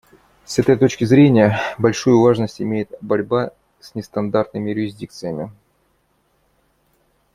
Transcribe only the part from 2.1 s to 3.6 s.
важность имеет борьба